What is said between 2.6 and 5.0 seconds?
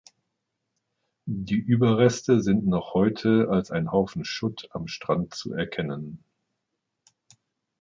noch heute als ein Haufen Schutt am